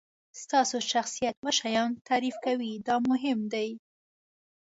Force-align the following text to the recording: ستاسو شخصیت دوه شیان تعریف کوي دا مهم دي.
ستاسو 0.41 0.77
شخصیت 0.93 1.33
دوه 1.41 1.53
شیان 1.59 1.91
تعریف 2.09 2.35
کوي 2.45 2.71
دا 2.87 2.95
مهم 3.09 3.39
دي. 3.53 3.69